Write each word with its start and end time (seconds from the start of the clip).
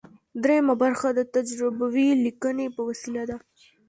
دریمه 0.43 0.75
برخه 0.83 1.07
د 1.13 1.19
تجربوي 1.35 2.09
لیکنې 2.25 2.67
په 2.75 2.81
وسیله 2.89 3.23
ده. 3.29 3.37